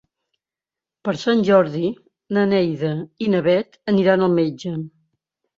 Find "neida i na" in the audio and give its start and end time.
2.55-3.45